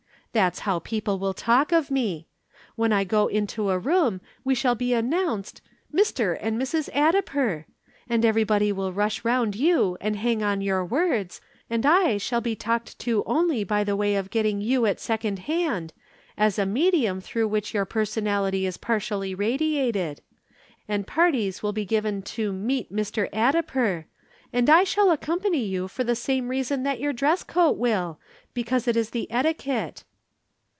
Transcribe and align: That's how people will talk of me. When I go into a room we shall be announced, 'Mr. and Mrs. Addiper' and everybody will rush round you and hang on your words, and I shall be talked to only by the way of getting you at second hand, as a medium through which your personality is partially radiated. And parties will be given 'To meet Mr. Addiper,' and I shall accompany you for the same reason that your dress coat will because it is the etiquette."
That's 0.33 0.59
how 0.59 0.79
people 0.79 1.19
will 1.19 1.33
talk 1.33 1.73
of 1.73 1.91
me. 1.91 2.25
When 2.77 2.93
I 2.93 3.03
go 3.03 3.27
into 3.27 3.69
a 3.69 3.77
room 3.77 4.21
we 4.45 4.55
shall 4.55 4.75
be 4.75 4.93
announced, 4.93 5.61
'Mr. 5.93 6.37
and 6.39 6.57
Mrs. 6.57 6.89
Addiper' 6.93 7.65
and 8.07 8.23
everybody 8.23 8.71
will 8.71 8.93
rush 8.93 9.25
round 9.25 9.57
you 9.57 9.97
and 9.99 10.15
hang 10.15 10.41
on 10.41 10.61
your 10.61 10.85
words, 10.85 11.41
and 11.69 11.85
I 11.85 12.17
shall 12.17 12.39
be 12.39 12.55
talked 12.55 12.97
to 12.99 13.23
only 13.25 13.65
by 13.65 13.83
the 13.83 13.97
way 13.97 14.15
of 14.15 14.29
getting 14.29 14.61
you 14.61 14.85
at 14.85 15.01
second 15.01 15.39
hand, 15.39 15.91
as 16.37 16.57
a 16.57 16.65
medium 16.65 17.19
through 17.19 17.49
which 17.49 17.73
your 17.73 17.83
personality 17.83 18.65
is 18.65 18.77
partially 18.77 19.35
radiated. 19.35 20.21
And 20.87 21.05
parties 21.05 21.61
will 21.61 21.73
be 21.73 21.83
given 21.83 22.21
'To 22.21 22.53
meet 22.53 22.89
Mr. 22.89 23.29
Addiper,' 23.31 24.05
and 24.53 24.69
I 24.69 24.85
shall 24.85 25.11
accompany 25.11 25.65
you 25.65 25.89
for 25.89 26.05
the 26.05 26.15
same 26.15 26.47
reason 26.47 26.83
that 26.83 27.01
your 27.01 27.11
dress 27.11 27.43
coat 27.43 27.73
will 27.77 28.17
because 28.53 28.87
it 28.87 28.95
is 28.95 29.09
the 29.09 29.29
etiquette." 29.29 30.05